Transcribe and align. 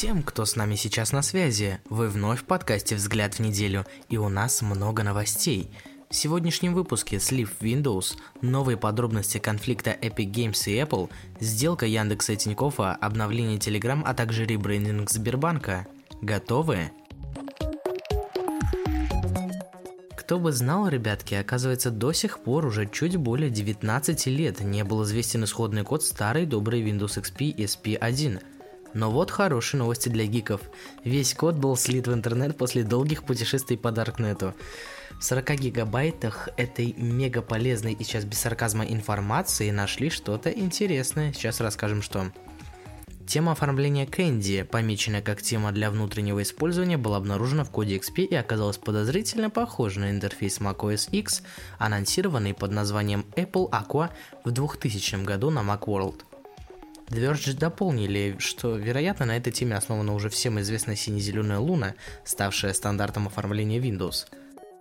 всем, 0.00 0.22
кто 0.22 0.46
с 0.46 0.56
нами 0.56 0.76
сейчас 0.76 1.12
на 1.12 1.20
связи. 1.20 1.78
Вы 1.90 2.08
вновь 2.08 2.40
в 2.40 2.44
подкасте 2.44 2.96
«Взгляд 2.96 3.34
в 3.34 3.40
неделю», 3.40 3.84
и 4.08 4.16
у 4.16 4.30
нас 4.30 4.62
много 4.62 5.02
новостей. 5.02 5.70
В 6.08 6.14
сегодняшнем 6.14 6.72
выпуске 6.72 7.20
слив 7.20 7.52
Windows, 7.60 8.16
новые 8.40 8.78
подробности 8.78 9.36
конфликта 9.36 9.90
Epic 9.90 10.32
Games 10.32 10.70
и 10.70 10.80
Apple, 10.80 11.10
сделка 11.38 11.84
Яндекса 11.84 12.32
и 12.32 12.36
Тинькоффа, 12.36 12.94
обновление 12.94 13.58
Telegram, 13.58 14.00
а 14.02 14.14
также 14.14 14.46
ребрендинг 14.46 15.10
Сбербанка. 15.10 15.86
Готовы? 16.22 16.92
Кто 20.16 20.38
бы 20.38 20.52
знал, 20.52 20.88
ребятки, 20.88 21.34
оказывается, 21.34 21.90
до 21.90 22.14
сих 22.14 22.38
пор 22.38 22.64
уже 22.64 22.88
чуть 22.88 23.18
более 23.18 23.50
19 23.50 24.26
лет 24.28 24.60
не 24.60 24.82
был 24.82 25.04
известен 25.04 25.44
исходный 25.44 25.84
код 25.84 26.02
старой 26.02 26.46
доброй 26.46 26.80
Windows 26.80 27.22
XP 27.22 27.54
SP1. 27.54 28.40
Но 28.94 29.10
вот 29.10 29.30
хорошие 29.30 29.78
новости 29.78 30.08
для 30.08 30.26
гиков. 30.26 30.60
Весь 31.04 31.34
код 31.34 31.56
был 31.56 31.76
слит 31.76 32.08
в 32.08 32.12
интернет 32.12 32.56
после 32.56 32.82
долгих 32.82 33.24
путешествий 33.24 33.78
по 33.78 33.90
Даркнету. 33.90 34.54
В 35.18 35.24
40 35.24 35.50
гигабайтах 35.60 36.48
этой 36.56 36.94
мега 36.96 37.42
полезной 37.42 37.92
и 37.92 38.04
сейчас 38.04 38.24
без 38.24 38.38
сарказма 38.38 38.84
информации 38.84 39.70
нашли 39.70 40.10
что-то 40.10 40.50
интересное. 40.50 41.32
Сейчас 41.32 41.60
расскажем 41.60 42.02
что. 42.02 42.32
Тема 43.30 43.52
оформления 43.52 44.06
Candy, 44.06 44.64
помеченная 44.64 45.22
как 45.22 45.40
тема 45.40 45.70
для 45.70 45.92
внутреннего 45.92 46.42
использования, 46.42 46.96
была 46.96 47.18
обнаружена 47.18 47.62
в 47.62 47.70
коде 47.70 47.96
XP 47.96 48.24
и 48.24 48.34
оказалась 48.34 48.76
подозрительно 48.76 49.50
похожа 49.50 50.00
на 50.00 50.10
интерфейс 50.10 50.58
macOS 50.58 51.08
X, 51.12 51.44
анонсированный 51.78 52.54
под 52.54 52.72
названием 52.72 53.24
Apple 53.36 53.70
Aqua 53.70 54.10
в 54.42 54.50
2000 54.50 55.24
году 55.24 55.50
на 55.50 55.60
Macworld. 55.60 56.22
The 57.10 57.32
Verge 57.32 57.54
дополнили, 57.54 58.36
что, 58.38 58.76
вероятно, 58.76 59.26
на 59.26 59.36
этой 59.36 59.52
теме 59.52 59.76
основана 59.76 60.14
уже 60.14 60.28
всем 60.28 60.60
известная 60.60 60.94
сине-зеленая 60.94 61.58
луна, 61.58 61.94
ставшая 62.24 62.72
стандартом 62.72 63.26
оформления 63.26 63.80
Windows. 63.80 64.28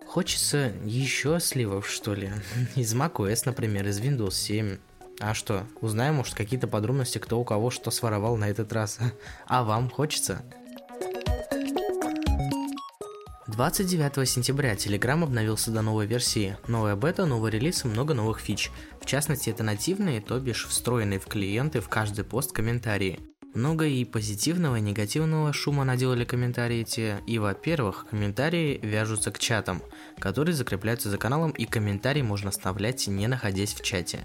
Хочется 0.05 0.72
еще 0.85 1.39
сливов, 1.39 1.89
что 1.89 2.13
ли? 2.13 2.31
Из 2.75 2.94
macOS, 2.94 3.44
например, 3.45 3.88
из 3.88 4.00
Windows 4.00 4.33
7. 4.33 4.77
А 5.19 5.33
что, 5.33 5.66
узнаем, 5.81 6.16
может, 6.16 6.35
какие-то 6.35 6.67
подробности, 6.67 7.17
кто 7.17 7.39
у 7.39 7.44
кого 7.44 7.72
что 7.72 7.89
своровал 7.89 8.38
на 8.38 8.47
этот 8.47 8.72
раз. 8.73 9.00
А 9.47 9.63
вам 9.63 9.89
хочется? 9.89 10.44
29 13.50 14.30
сентября 14.30 14.73
Telegram 14.73 15.23
обновился 15.23 15.72
до 15.72 15.81
новой 15.81 16.05
версии. 16.05 16.55
Новая 16.67 16.95
бета, 16.95 17.25
новый 17.25 17.52
релиз 17.52 17.83
и 17.83 17.88
много 17.88 18.14
новых 18.14 18.39
фич. 18.39 18.72
В 19.02 19.06
частности, 19.06 19.50
это 19.50 19.64
нативные, 19.64 20.22
то 20.22 20.39
бишь 20.39 20.67
встроенные 20.67 21.19
в 21.19 21.25
клиенты 21.25 21.81
в 21.81 21.89
каждый 21.89 22.23
пост 22.23 22.52
комментарии. 22.52 23.19
Много 23.56 23.88
и 23.88 24.06
позитивного, 24.06 24.75
и 24.75 24.81
негативного 24.81 25.52
шума 25.52 25.83
наделали 25.83 26.23
комментарии 26.23 26.81
эти. 26.81 27.17
И, 27.25 27.39
во-первых, 27.39 28.06
комментарии 28.09 28.80
вяжутся 28.83 29.31
к 29.31 29.39
чатам, 29.39 29.81
которые 30.19 30.53
закрепляются 30.53 31.09
за 31.09 31.17
каналом, 31.17 31.52
и 31.52 31.66
комментарии 31.66 32.22
можно 32.22 32.50
оставлять, 32.50 33.08
не 33.08 33.28
находясь 33.28 33.73
в 33.73 33.81
чате. 33.81 34.19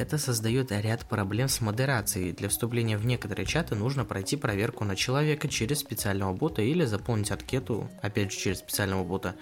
Это 0.00 0.16
создает 0.16 0.72
ряд 0.72 1.04
проблем 1.04 1.46
с 1.46 1.60
модерацией. 1.60 2.32
Для 2.32 2.48
вступления 2.48 2.96
в 2.96 3.04
некоторые 3.04 3.44
чаты 3.44 3.74
нужно 3.74 4.06
пройти 4.06 4.34
проверку 4.34 4.82
на 4.86 4.96
человека 4.96 5.46
через 5.46 5.80
специального 5.80 6.32
бота 6.32 6.62
или 6.62 6.86
заполнить 6.86 7.30
анкету, 7.30 7.90
опять 8.00 8.32
же 8.32 8.38
через 8.38 8.60
специального 8.60 9.04
бота. 9.04 9.34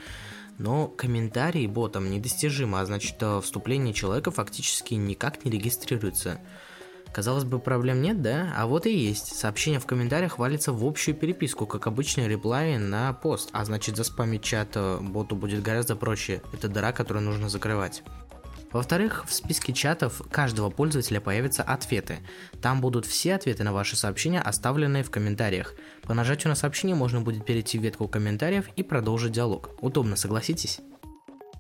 Но 0.59 0.89
комментарии 0.89 1.69
ботом 1.69 2.11
недостижимы, 2.11 2.81
а 2.81 2.87
значит 2.87 3.23
вступление 3.45 3.95
человека 3.95 4.33
фактически 4.33 4.95
никак 4.95 5.45
не 5.45 5.53
регистрируется. 5.53 6.41
Казалось 7.13 7.45
бы, 7.45 7.61
проблем 7.61 8.03
нет, 8.03 8.21
да? 8.21 8.53
А 8.57 8.67
вот 8.67 8.87
и 8.87 8.93
есть. 8.93 9.37
Сообщение 9.37 9.79
в 9.79 9.87
комментариях 9.87 10.39
валится 10.41 10.73
в 10.73 10.85
общую 10.85 11.15
переписку, 11.15 11.67
как 11.67 11.87
обычный 11.87 12.27
реплай 12.27 12.79
на 12.79 13.13
пост, 13.13 13.51
а 13.53 13.65
значит 13.65 13.97
заспамить 13.97 14.43
чат 14.43 14.71
э, 14.75 14.99
боту 15.01 15.37
будет 15.37 15.63
гораздо 15.63 15.95
проще. 15.95 16.43
Это 16.53 16.69
дыра, 16.69 16.91
которую 16.91 17.25
нужно 17.25 17.49
закрывать. 17.49 18.03
Во-вторых, 18.73 19.25
в 19.27 19.33
списке 19.33 19.73
чатов 19.73 20.23
каждого 20.31 20.69
пользователя 20.71 21.21
появятся 21.21 21.63
ответы. 21.63 22.19
Там 22.61 22.81
будут 22.81 23.07
все 23.07 23.35
ответы 23.35 23.65
на 23.65 23.73
ваши 23.73 23.97
сообщения, 23.97 24.41
оставленные 24.41 25.03
в 25.03 25.11
комментариях. 25.11 25.75
По 26.03 26.15
нажатию 26.15 26.51
на 26.51 26.55
сообщение 26.55 26.95
можно 26.95 27.21
будет 27.21 27.47
перейти 27.47 27.79
в 27.79 27.83
ветку 27.83 28.09
комментариев 28.09 28.67
и 28.77 28.83
продолжить 28.83 29.33
диалог. 29.33 29.71
Удобно, 29.81 30.17
согласитесь? 30.17 30.81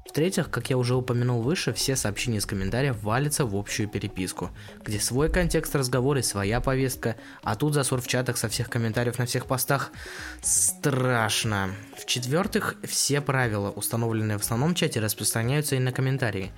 В-третьих, 0.08 0.50
как 0.50 0.70
я 0.70 0.78
уже 0.78 0.94
упомянул 0.94 1.42
выше, 1.42 1.74
все 1.74 1.94
сообщения 1.94 2.38
из 2.38 2.46
комментариев 2.46 3.02
валятся 3.02 3.44
в 3.44 3.54
общую 3.54 3.88
переписку, 3.88 4.50
где 4.82 4.98
свой 4.98 5.30
контекст 5.30 5.76
разговора 5.76 6.20
и 6.20 6.22
своя 6.22 6.60
повестка, 6.62 7.16
а 7.42 7.54
тут 7.56 7.74
засор 7.74 8.00
в 8.00 8.08
чатах 8.08 8.38
со 8.38 8.48
всех 8.48 8.70
комментариев 8.70 9.18
на 9.18 9.26
всех 9.26 9.44
постах. 9.44 9.92
Страшно. 10.40 11.70
В-четвертых, 11.96 12.76
все 12.84 13.20
правила, 13.20 13.70
установленные 13.70 14.38
в 14.38 14.40
основном 14.40 14.74
чате, 14.74 14.98
распространяются 14.98 15.76
и 15.76 15.78
на 15.78 15.92
комментарии. 15.92 16.52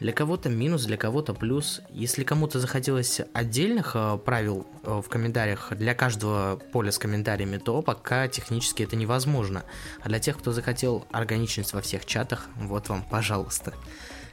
Для 0.00 0.12
кого-то 0.14 0.48
минус, 0.48 0.86
для 0.86 0.96
кого-то 0.96 1.34
плюс. 1.34 1.82
Если 1.90 2.24
кому-то 2.24 2.58
захотелось 2.58 3.20
отдельных 3.34 3.92
э, 3.94 4.18
правил 4.24 4.66
э, 4.82 5.02
в 5.04 5.08
комментариях 5.10 5.72
для 5.76 5.94
каждого 5.94 6.56
поля 6.72 6.90
с 6.90 6.98
комментариями, 6.98 7.58
то 7.58 7.82
пока 7.82 8.26
технически 8.26 8.82
это 8.82 8.96
невозможно. 8.96 9.62
А 10.00 10.08
для 10.08 10.18
тех, 10.18 10.38
кто 10.38 10.52
захотел 10.52 11.06
органичность 11.12 11.74
во 11.74 11.82
всех 11.82 12.06
чатах, 12.06 12.48
вот 12.56 12.88
вам, 12.88 13.02
пожалуйста. 13.02 13.74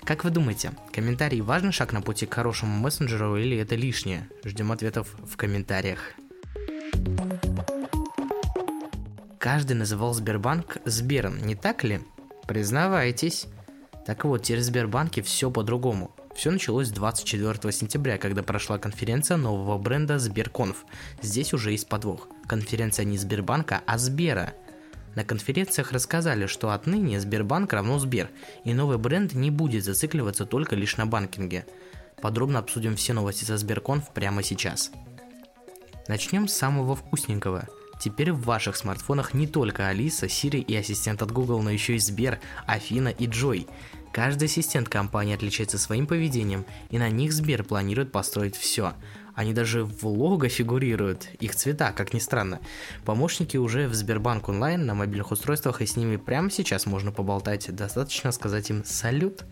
Как 0.06 0.24
вы 0.24 0.30
думаете, 0.30 0.72
комментарий 0.94 1.42
важный 1.42 1.74
шаг 1.74 1.92
на 1.92 2.02
пути 2.02 2.26
к 2.26 2.34
хорошему 2.34 2.80
мессенджеру 2.80 3.36
или 3.36 3.58
это 3.58 3.76
лишнее? 3.76 4.30
Ждем 4.46 4.72
ответов 4.72 5.14
в 5.22 5.36
комментариях. 5.36 6.00
Каждый 9.38 9.74
называл 9.74 10.14
Сбербанк 10.14 10.78
Сбером, 10.86 11.46
не 11.46 11.56
так 11.56 11.84
ли? 11.84 12.00
Признавайтесь. 12.48 13.48
Так 14.08 14.24
вот, 14.24 14.44
теперь 14.44 14.62
Сбербанке 14.62 15.22
все 15.22 15.52
по-другому. 15.52 16.16
Все 16.34 16.50
началось 16.50 16.92
24 16.92 17.74
сентября, 17.74 18.18
когда 18.18 18.42
прошла 18.42 18.78
конференция 18.78 19.36
нового 19.36 19.78
бренда 19.78 20.18
Сберконф. 20.18 20.86
Здесь 21.22 21.54
уже 21.54 21.72
есть 21.74 21.90
подвох. 21.90 22.30
Конференция 22.48 23.04
не 23.04 23.18
Сбербанка, 23.18 23.82
а 23.86 23.98
Сбера. 23.98 24.54
На 25.16 25.26
конференциях 25.26 25.92
рассказали, 25.92 26.46
что 26.46 26.72
отныне 26.72 27.20
Сбербанк 27.20 27.74
равно 27.74 28.00
Сбер, 28.00 28.30
и 28.64 28.74
новый 28.74 28.98
бренд 28.98 29.34
не 29.34 29.52
будет 29.52 29.84
зацикливаться 29.84 30.46
только 30.46 30.78
лишь 30.78 30.96
на 30.96 31.06
банкинге. 31.06 31.66
Подробно 32.22 32.60
обсудим 32.60 32.96
все 32.96 33.12
новости 33.12 33.44
со 33.44 33.58
Сберконф 33.58 34.14
прямо 34.14 34.42
сейчас. 34.42 34.90
Начнем 36.08 36.48
с 36.48 36.54
самого 36.54 36.96
вкусненького. 36.96 37.68
Теперь 38.00 38.32
в 38.32 38.44
ваших 38.44 38.76
смартфонах 38.76 39.34
не 39.34 39.48
только 39.48 39.88
Алиса, 39.88 40.28
Siri 40.28 40.60
и 40.60 40.76
ассистент 40.76 41.22
от 41.22 41.32
Google, 41.32 41.62
но 41.62 41.72
еще 41.72 41.96
и 41.96 42.00
Сбер, 42.00 42.40
Афина 42.66 43.10
и 43.10 43.26
Джой. 43.26 43.68
Каждый 44.12 44.46
ассистент 44.46 44.90
компании 44.90 45.36
отличается 45.36 45.78
своим 45.78 46.08
поведением, 46.08 46.66
и 46.90 46.98
на 46.98 47.10
них 47.10 47.34
Сбер 47.34 47.64
планирует 47.64 48.12
построить 48.12 48.56
все. 48.56 48.94
Они 49.36 49.54
даже 49.54 49.84
в 49.86 50.04
лого 50.08 50.50
фигурируют, 50.50 51.30
их 51.40 51.56
цвета, 51.56 51.92
как 51.92 52.14
ни 52.14 52.20
странно. 52.20 52.60
Помощники 53.06 53.56
уже 53.56 53.88
в 53.88 53.94
Сбербанк 53.94 54.50
онлайн 54.50 54.86
на 54.86 54.96
мобильных 54.96 55.32
устройствах, 55.32 55.82
и 55.82 55.86
с 55.86 55.96
ними 55.96 56.18
прямо 56.18 56.50
сейчас 56.50 56.88
можно 56.88 57.12
поболтать. 57.12 57.74
Достаточно 57.76 58.32
сказать 58.32 58.72
им 58.72 58.84
«салют». 58.84 59.44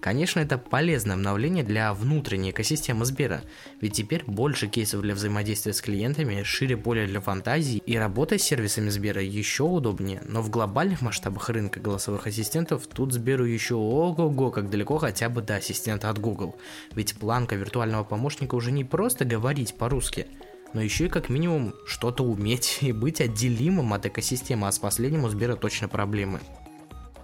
Конечно, 0.00 0.38
это 0.38 0.58
полезное 0.58 1.16
обновление 1.16 1.64
для 1.64 1.92
внутренней 1.92 2.50
экосистемы 2.50 3.04
Сбера, 3.04 3.42
ведь 3.80 3.94
теперь 3.94 4.22
больше 4.26 4.68
кейсов 4.68 5.02
для 5.02 5.14
взаимодействия 5.14 5.72
с 5.72 5.80
клиентами, 5.80 6.44
шире 6.44 6.76
поле 6.76 7.06
для 7.06 7.20
фантазий 7.20 7.82
и 7.84 7.96
работа 7.96 8.38
с 8.38 8.42
сервисами 8.42 8.90
Сбера 8.90 9.20
еще 9.20 9.64
удобнее, 9.64 10.22
но 10.24 10.40
в 10.40 10.50
глобальных 10.50 11.02
масштабах 11.02 11.50
рынка 11.50 11.80
голосовых 11.80 12.28
ассистентов 12.28 12.86
тут 12.86 13.12
Сберу 13.12 13.44
еще 13.44 13.74
ого-го 13.74 14.50
как 14.50 14.70
далеко 14.70 14.98
хотя 14.98 15.28
бы 15.28 15.42
до 15.42 15.56
ассистента 15.56 16.10
от 16.10 16.18
Google, 16.20 16.56
ведь 16.92 17.16
планка 17.16 17.56
виртуального 17.56 18.04
помощника 18.04 18.54
уже 18.54 18.70
не 18.70 18.84
просто 18.84 19.24
говорить 19.24 19.74
по-русски, 19.74 20.28
но 20.74 20.80
еще 20.80 21.06
и 21.06 21.08
как 21.08 21.28
минимум 21.28 21.74
что-то 21.86 22.22
уметь 22.22 22.78
и 22.82 22.92
быть 22.92 23.20
отделимым 23.20 23.92
от 23.92 24.06
экосистемы, 24.06 24.68
а 24.68 24.72
с 24.72 24.78
последним 24.78 25.24
у 25.24 25.28
Сбера 25.28 25.56
точно 25.56 25.88
проблемы. 25.88 26.40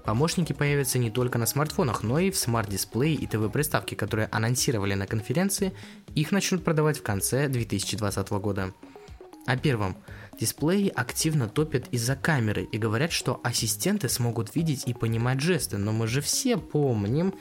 Помощники 0.05 0.53
появятся 0.53 0.99
не 0.99 1.11
только 1.11 1.39
на 1.39 1.47
смартфонах, 1.47 2.03
но 2.03 2.19
и 2.19 2.31
в 2.31 2.37
смарт-дисплее 2.37 3.15
и 3.15 3.27
ТВ-приставки, 3.27 3.95
которые 3.95 4.29
анонсировали 4.31 4.93
на 4.95 5.07
конференции, 5.07 5.73
их 6.15 6.31
начнут 6.31 6.63
продавать 6.63 6.99
в 6.99 7.03
конце 7.03 7.49
2020 7.49 8.31
года. 8.33 8.75
О 9.47 9.57
первом. 9.57 9.97
Дисплеи 10.39 10.89
активно 10.95 11.49
топят 11.49 11.87
из-за 11.91 12.17
камеры 12.17 12.65
и 12.65 12.77
говорят, 12.77 13.13
что 13.13 13.41
ассистенты 13.45 14.09
смогут 14.09 14.55
видеть 14.55 14.85
и 14.87 14.95
понимать 14.95 15.41
жесты, 15.41 15.79
но 15.79 15.93
мы 15.93 16.07
же 16.07 16.21
все 16.21 16.57
помним, 16.57 17.35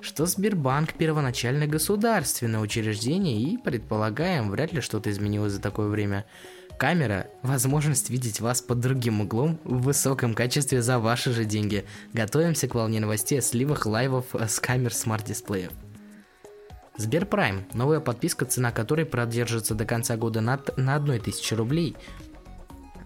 что 0.00 0.26
Сбербанк 0.26 0.94
первоначально 0.94 1.66
государственное 1.66 2.60
учреждение 2.60 3.40
и, 3.40 3.56
предполагаем, 3.58 4.50
вряд 4.50 4.72
ли 4.72 4.80
что-то 4.80 5.10
изменилось 5.10 5.54
за 5.54 5.60
такое 5.60 5.88
время. 5.88 6.24
Камера– 6.78 7.28
возможность 7.42 8.10
видеть 8.10 8.40
вас 8.40 8.60
под 8.60 8.80
другим 8.80 9.22
углом 9.22 9.58
в 9.64 9.80
высоком 9.80 10.34
качестве 10.34 10.82
за 10.82 10.98
ваши 10.98 11.32
же 11.32 11.46
деньги. 11.46 11.86
Готовимся 12.12 12.68
к 12.68 12.74
волне 12.74 13.00
новостей 13.00 13.38
о 13.38 13.42
сливах 13.42 13.86
лайвов 13.86 14.26
с 14.34 14.60
камер 14.60 14.92
смарт-дисплеев. 14.92 15.72
Сберпрайм– 16.98 17.64
новая 17.72 18.00
подписка, 18.00 18.44
цена 18.44 18.72
которой 18.72 19.06
продержится 19.06 19.74
до 19.74 19.86
конца 19.86 20.18
года 20.18 20.42
на, 20.42 20.60
на 20.76 20.96
1000 20.96 21.56
рублей. 21.56 21.96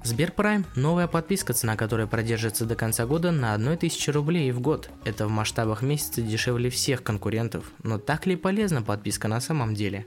Сберпрайм– 0.03 0.67
новая 0.75 1.07
подписка, 1.07 1.53
цена 1.53 1.77
которой 1.77 2.09
продержится 2.09 2.65
до 2.65 2.75
конца 2.75 3.07
года 3.07 3.31
на 3.31 3.55
1000 3.55 4.11
рублей 4.11 4.51
в 4.51 4.61
год. 4.61 4.91
Это 5.05 5.29
в 5.29 5.31
масштабах 5.31 5.83
месяца 5.83 6.23
дешевле 6.23 6.71
всех 6.71 7.05
конкурентов. 7.05 7.71
Но 7.85 7.99
так 7.99 8.27
ли 8.27 8.35
полезна 8.35 8.83
подписка 8.83 9.29
на 9.29 9.41
самом 9.41 9.75
деле? 9.75 10.07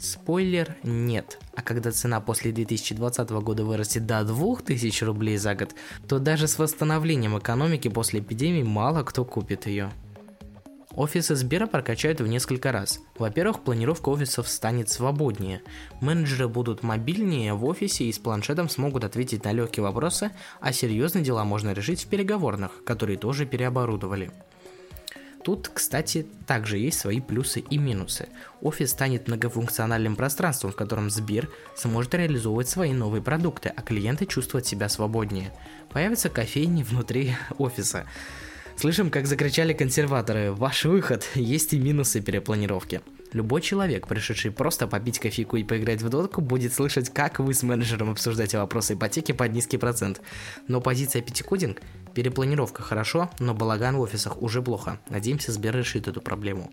Спойлер– 0.00 0.76
нет. 0.82 1.38
А 1.54 1.60
когда 1.60 1.92
цена 1.92 2.22
после 2.22 2.52
2020 2.52 3.30
года 3.42 3.64
вырастет 3.66 4.06
до 4.06 4.24
2000 4.24 5.04
рублей 5.04 5.36
за 5.36 5.54
год, 5.54 5.74
то 6.08 6.18
даже 6.18 6.48
с 6.48 6.58
восстановлением 6.58 7.38
экономики 7.38 7.88
после 7.88 8.20
эпидемии 8.20 8.62
мало 8.62 9.02
кто 9.02 9.26
купит 9.26 9.66
ее. 9.66 9.90
Офисы 10.94 11.36
Сбера 11.36 11.66
прокачают 11.66 12.22
в 12.22 12.26
несколько 12.26 12.72
раз. 12.72 13.00
Во-первых, 13.18 13.60
планировка 13.60 14.08
офисов 14.08 14.48
станет 14.48 14.88
свободнее. 14.88 15.60
Менеджеры 16.00 16.48
будут 16.48 16.82
мобильнее 16.82 17.52
в 17.52 17.66
офисе 17.66 18.04
и 18.04 18.12
с 18.12 18.18
планшетом 18.18 18.70
смогут 18.70 19.04
ответить 19.04 19.44
на 19.44 19.52
легкие 19.52 19.84
вопросы, 19.84 20.30
а 20.60 20.72
серьезные 20.72 21.22
дела 21.22 21.44
можно 21.44 21.74
решить 21.74 22.04
в 22.04 22.06
переговорных, 22.06 22.84
которые 22.84 23.18
тоже 23.18 23.44
переоборудовали. 23.44 24.30
Тут, 25.42 25.70
кстати, 25.72 26.26
также 26.46 26.76
есть 26.76 26.98
свои 26.98 27.20
плюсы 27.20 27.60
и 27.60 27.78
минусы. 27.78 28.28
Офис 28.60 28.90
станет 28.90 29.26
многофункциональным 29.26 30.14
пространством, 30.14 30.72
в 30.72 30.76
котором 30.76 31.08
Сбер 31.08 31.48
сможет 31.76 32.14
реализовывать 32.14 32.68
свои 32.68 32.92
новые 32.92 33.22
продукты, 33.22 33.72
а 33.74 33.80
клиенты 33.80 34.26
чувствовать 34.26 34.66
себя 34.66 34.88
свободнее. 34.88 35.52
Появятся 35.90 36.28
кофейни 36.28 36.82
внутри 36.82 37.34
офиса. 37.58 38.06
Слышим, 38.76 39.10
как 39.10 39.26
закричали 39.26 39.72
консерваторы 39.72 40.52
«Ваш 40.52 40.84
выход!» 40.84 41.26
Есть 41.34 41.72
и 41.72 41.78
минусы 41.78 42.20
перепланировки. 42.20 43.00
Любой 43.32 43.60
человек, 43.60 44.08
пришедший 44.08 44.50
просто 44.50 44.86
попить 44.86 45.20
кофейку 45.20 45.56
и 45.56 45.64
поиграть 45.64 46.02
в 46.02 46.08
дотку, 46.08 46.40
будет 46.40 46.72
слышать, 46.72 47.10
как 47.10 47.38
вы 47.38 47.54
с 47.54 47.62
менеджером 47.62 48.10
обсуждаете 48.10 48.58
вопросы 48.58 48.94
ипотеки 48.94 49.32
под 49.32 49.52
низкий 49.52 49.78
процент. 49.78 50.20
Но 50.66 50.80
позиция 50.80 51.22
пятикодинг– 51.22 51.80
перепланировка 52.14 52.82
хорошо, 52.82 53.30
но 53.38 53.54
балаган 53.54 53.96
в 53.96 54.00
офисах 54.00 54.42
уже 54.42 54.62
плохо. 54.62 54.98
Надеемся, 55.08 55.52
Сбер 55.52 55.76
решит 55.76 56.08
эту 56.08 56.20
проблему. 56.20 56.72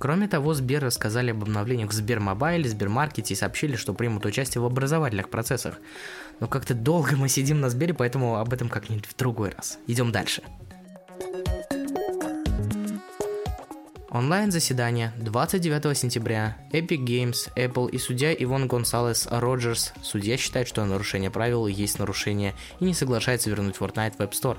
Кроме 0.00 0.26
того, 0.26 0.54
Сбер 0.54 0.82
рассказали 0.82 1.30
об 1.30 1.42
обновлениях 1.42 1.90
в 1.90 1.92
Сбермобайле, 1.92 2.68
Сбермаркете 2.68 3.34
и 3.34 3.36
сообщили, 3.36 3.76
что 3.76 3.94
примут 3.94 4.26
участие 4.26 4.60
в 4.60 4.66
образовательных 4.66 5.30
процессах. 5.30 5.76
Но 6.40 6.48
как-то 6.48 6.74
долго 6.74 7.14
мы 7.16 7.28
сидим 7.28 7.60
на 7.60 7.70
Сбере, 7.70 7.94
поэтому 7.94 8.36
об 8.36 8.52
этом 8.52 8.68
как-нибудь 8.68 9.06
в 9.06 9.16
другой 9.16 9.50
раз. 9.50 9.78
Идем 9.86 10.10
дальше. 10.10 10.42
Онлайн-заседание 14.14 15.12
29 15.16 15.98
сентября. 15.98 16.56
Epic 16.70 17.04
Games, 17.04 17.52
Apple 17.56 17.90
и 17.90 17.98
судья 17.98 18.32
Ивон 18.32 18.68
Гонсалес 18.68 19.26
Роджерс. 19.28 19.92
Судья 20.02 20.36
считает, 20.36 20.68
что 20.68 20.84
нарушение 20.84 21.32
правил 21.32 21.66
есть 21.66 21.98
нарушение 21.98 22.54
и 22.78 22.84
не 22.84 22.94
соглашается 22.94 23.50
вернуть 23.50 23.74
Fortnite 23.76 24.16
в 24.16 24.20
App 24.20 24.30
Store. 24.30 24.58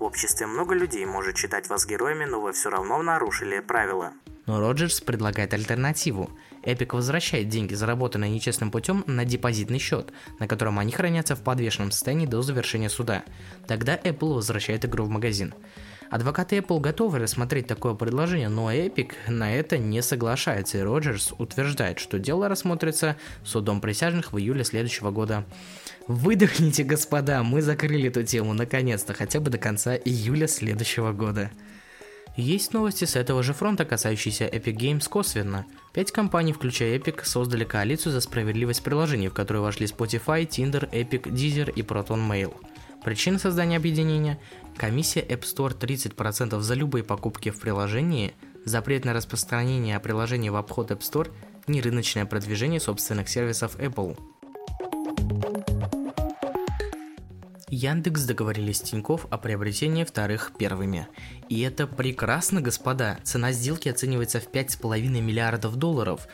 В 0.00 0.02
обществе 0.02 0.48
много 0.48 0.74
людей 0.74 1.06
может 1.06 1.36
считать 1.36 1.68
вас 1.68 1.86
героями, 1.86 2.24
но 2.24 2.40
вы 2.40 2.52
все 2.52 2.70
равно 2.70 3.00
нарушили 3.00 3.60
правила. 3.60 4.14
Но 4.46 4.58
Роджерс 4.58 5.00
предлагает 5.00 5.54
альтернативу. 5.54 6.30
Epic 6.64 6.96
возвращает 6.96 7.48
деньги, 7.48 7.74
заработанные 7.74 8.32
нечестным 8.32 8.72
путем, 8.72 9.04
на 9.06 9.24
депозитный 9.24 9.78
счет, 9.78 10.10
на 10.40 10.48
котором 10.48 10.80
они 10.80 10.90
хранятся 10.90 11.36
в 11.36 11.44
подвешенном 11.44 11.92
состоянии 11.92 12.26
до 12.26 12.42
завершения 12.42 12.88
суда. 12.88 13.22
Тогда 13.68 13.96
Apple 13.96 14.34
возвращает 14.34 14.84
игру 14.86 15.04
в 15.04 15.08
магазин. 15.08 15.54
Адвокаты 16.10 16.56
Apple 16.56 16.80
готовы 16.80 17.18
рассмотреть 17.18 17.66
такое 17.66 17.94
предложение, 17.94 18.48
но 18.48 18.72
Epic 18.72 19.12
на 19.28 19.54
это 19.54 19.76
не 19.76 20.02
соглашается, 20.02 20.78
и 20.78 20.82
Роджерс 20.82 21.34
утверждает, 21.36 21.98
что 21.98 22.18
дело 22.18 22.48
рассмотрится 22.48 23.16
судом 23.44 23.80
присяжных 23.82 24.32
в 24.32 24.38
июле 24.38 24.64
следующего 24.64 25.10
года. 25.10 25.44
Выдохните, 26.06 26.84
господа, 26.84 27.42
мы 27.42 27.60
закрыли 27.60 28.08
эту 28.08 28.22
тему 28.22 28.54
наконец-то, 28.54 29.12
хотя 29.12 29.40
бы 29.40 29.50
до 29.50 29.58
конца 29.58 29.96
июля 29.96 30.48
следующего 30.48 31.12
года. 31.12 31.50
Есть 32.36 32.72
новости 32.72 33.04
с 33.04 33.16
этого 33.16 33.42
же 33.42 33.52
фронта, 33.52 33.84
касающиеся 33.84 34.44
Epic 34.46 34.76
Games 34.76 35.08
косвенно. 35.08 35.66
Пять 35.92 36.12
компаний, 36.12 36.52
включая 36.52 36.96
Epic, 36.96 37.24
создали 37.24 37.64
коалицию 37.64 38.12
за 38.12 38.20
справедливость 38.20 38.82
приложений, 38.82 39.28
в 39.28 39.34
которую 39.34 39.64
вошли 39.64 39.86
Spotify, 39.86 40.48
Tinder, 40.48 40.88
Epic, 40.90 41.22
Deezer 41.24 41.70
и 41.70 41.82
ProtonMail. 41.82 42.54
Причина 43.08 43.38
создания 43.38 43.78
объединения 43.78 44.38
Комиссия 44.76 45.22
App 45.22 45.40
Store 45.40 45.74
30% 45.74 46.60
за 46.60 46.74
любые 46.74 47.02
покупки 47.02 47.48
в 47.48 47.58
приложении, 47.58 48.34
запрет 48.66 49.06
на 49.06 49.14
распространение 49.14 49.98
приложений 49.98 50.50
в 50.50 50.56
обход 50.56 50.90
App 50.90 50.98
Store, 50.98 51.32
нерыночное 51.68 52.26
продвижение 52.26 52.80
собственных 52.80 53.30
сервисов 53.30 53.76
Apple. 53.76 54.18
Яндекс 57.70 58.24
договорились 58.24 58.76
с 58.76 58.82
Тинькофф 58.82 59.26
о 59.30 59.38
приобретении 59.38 60.04
вторых 60.04 60.52
первыми. 60.58 61.08
И 61.48 61.62
это 61.62 61.86
прекрасно, 61.86 62.60
господа. 62.60 63.20
Цена 63.24 63.52
сделки 63.52 63.88
оценивается 63.88 64.38
в 64.38 64.50
5,5 64.50 64.98
миллиардов 65.22 65.76
долларов. 65.76 66.28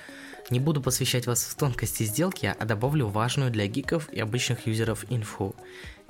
Не 0.50 0.60
буду 0.60 0.82
посвящать 0.82 1.26
вас 1.26 1.42
в 1.42 1.54
тонкости 1.54 2.02
сделки, 2.02 2.54
а 2.58 2.64
добавлю 2.66 3.06
важную 3.06 3.50
для 3.50 3.66
гиков 3.66 4.10
и 4.12 4.20
обычных 4.20 4.66
юзеров 4.66 5.06
инфу. 5.08 5.56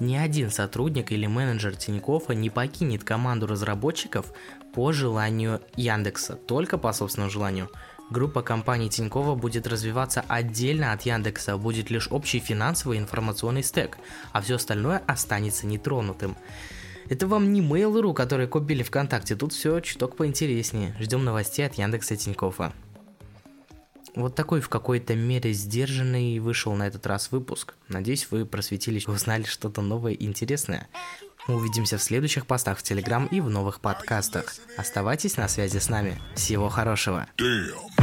Ни 0.00 0.16
один 0.16 0.50
сотрудник 0.50 1.12
или 1.12 1.26
менеджер 1.26 1.76
Тинькоффа 1.76 2.34
не 2.34 2.50
покинет 2.50 3.04
команду 3.04 3.46
разработчиков 3.46 4.32
по 4.74 4.90
желанию 4.90 5.60
Яндекса, 5.76 6.34
только 6.34 6.78
по 6.78 6.92
собственному 6.92 7.30
желанию. 7.30 7.70
Группа 8.10 8.42
компаний 8.42 8.90
Тинькова 8.90 9.36
будет 9.36 9.68
развиваться 9.68 10.24
отдельно 10.26 10.92
от 10.92 11.02
Яндекса, 11.02 11.56
будет 11.56 11.90
лишь 11.90 12.08
общий 12.10 12.40
финансовый 12.40 12.98
и 12.98 13.00
информационный 13.00 13.62
стек, 13.62 13.98
а 14.32 14.42
все 14.42 14.56
остальное 14.56 15.00
останется 15.06 15.66
нетронутым. 15.66 16.36
Это 17.08 17.26
вам 17.26 17.52
не 17.52 17.60
Mail.ru, 17.60 18.12
который 18.14 18.48
купили 18.48 18.82
ВКонтакте, 18.82 19.36
тут 19.36 19.52
все 19.52 19.80
чуток 19.80 20.16
поинтереснее. 20.16 20.94
Ждем 20.98 21.24
новостей 21.24 21.66
от 21.66 21.74
Яндекса 21.74 22.16
Тинькоффа. 22.16 22.72
Вот 24.14 24.34
такой 24.34 24.60
в 24.60 24.68
какой-то 24.68 25.14
мере 25.14 25.52
сдержанный 25.52 26.38
вышел 26.38 26.74
на 26.74 26.86
этот 26.86 27.06
раз 27.06 27.32
выпуск. 27.32 27.74
Надеюсь, 27.88 28.28
вы 28.30 28.46
просветились, 28.46 29.08
узнали 29.08 29.44
что-то 29.44 29.82
новое 29.82 30.12
и 30.12 30.24
интересное. 30.24 30.88
Увидимся 31.46 31.98
в 31.98 32.02
следующих 32.02 32.46
постах 32.46 32.78
в 32.78 32.82
Телеграм 32.82 33.26
и 33.26 33.40
в 33.40 33.50
новых 33.50 33.80
подкастах. 33.80 34.54
Оставайтесь 34.78 35.36
на 35.36 35.46
связи 35.48 35.78
с 35.78 35.90
нами. 35.90 36.18
Всего 36.34 36.70
хорошего. 36.70 37.26
Damn. 37.36 37.93